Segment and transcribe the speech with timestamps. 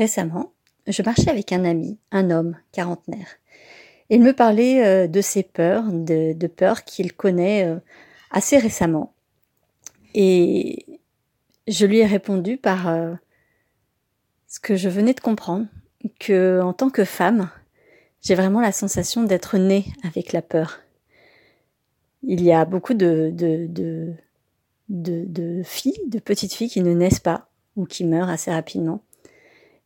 [0.00, 0.54] Récemment,
[0.86, 3.36] je marchais avec un ami, un homme quarantenaire.
[4.08, 7.76] Il me parlait euh, de ses peurs, de, peurs qu'il connaît euh,
[8.30, 9.12] assez récemment.
[10.14, 10.86] Et
[11.68, 13.12] je lui ai répondu par euh,
[14.48, 15.66] ce que je venais de comprendre,
[16.18, 17.50] que en tant que femme,
[18.22, 20.80] j'ai vraiment la sensation d'être née avec la peur.
[22.22, 23.34] Il y a beaucoup de,
[25.62, 29.02] filles, de petites filles qui ne naissent pas ou qui meurent assez rapidement.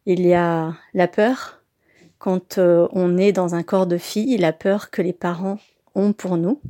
[0.06, 1.62] Il y a la peur
[2.18, 5.58] quand euh, on est dans un corps de fille, la peur que les parents
[5.94, 6.60] ont pour nous,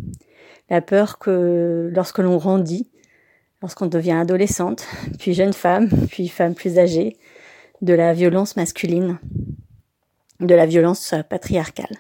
[0.70, 2.88] la peur que lorsque l'on grandit,
[3.60, 4.86] lorsqu'on devient adolescente,
[5.18, 7.16] puis jeune femme, puis femme plus âgée,
[7.82, 9.18] de la violence masculine,
[10.40, 11.96] de la violence patriarcale.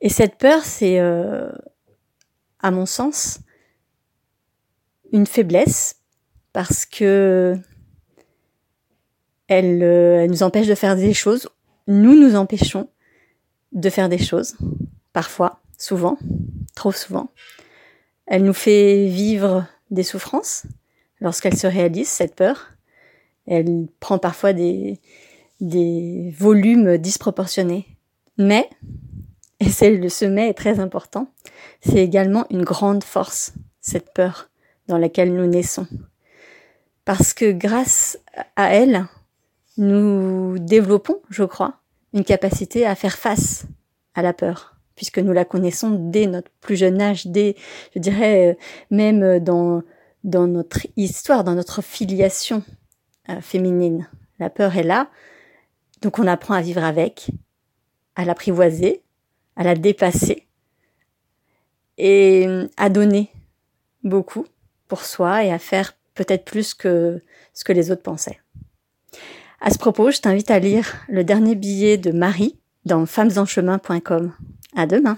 [0.00, 1.52] Et cette peur, c'est, euh,
[2.60, 3.40] à mon sens,
[5.12, 5.96] une faiblesse
[6.52, 7.56] parce que
[9.58, 11.48] elle, euh, elle, nous empêche de faire des choses.
[11.86, 12.88] Nous nous empêchons
[13.72, 14.56] de faire des choses,
[15.12, 16.18] parfois, souvent,
[16.74, 17.30] trop souvent.
[18.26, 20.64] Elle nous fait vivre des souffrances
[21.20, 22.70] lorsqu'elle se réalise, cette peur.
[23.46, 25.00] Elle prend parfois des,
[25.60, 27.86] volumes disproportionnés.
[28.38, 28.68] Mais,
[29.60, 31.28] et c'est le sommet est très important,
[31.80, 34.50] c'est également une grande force, cette peur
[34.88, 35.86] dans laquelle nous naissons.
[37.04, 38.18] Parce que grâce
[38.56, 39.06] à elle,
[39.76, 41.80] nous développons, je crois,
[42.12, 43.66] une capacité à faire face
[44.14, 47.56] à la peur, puisque nous la connaissons dès notre plus jeune âge, dès,
[47.94, 48.58] je dirais,
[48.90, 49.82] même dans,
[50.24, 52.62] dans notre histoire, dans notre filiation
[53.28, 54.08] euh, féminine.
[54.38, 55.08] La peur est là,
[56.02, 57.30] donc on apprend à vivre avec,
[58.16, 59.02] à l'apprivoiser,
[59.56, 60.46] à la dépasser
[61.98, 63.30] et à donner
[64.02, 64.46] beaucoup
[64.88, 67.22] pour soi et à faire peut-être plus que
[67.54, 68.40] ce que les autres pensaient.
[69.64, 74.32] À ce propos, je t'invite à lire le dernier billet de Marie dans femmesenchemin.com.
[74.74, 75.16] À demain!